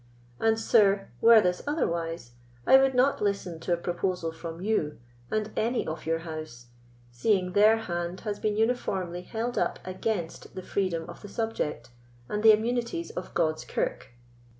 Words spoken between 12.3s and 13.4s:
the immunities of